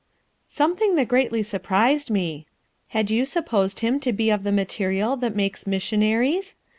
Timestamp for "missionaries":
5.67-6.55